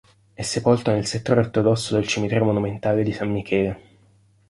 [0.33, 3.81] È sepolto nel settore ortodosso del cimitero monumentale di San Michele.